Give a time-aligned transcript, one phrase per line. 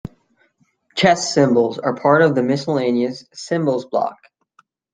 [0.95, 4.17] Chess symbols are part of the Miscellaneous Symbols block.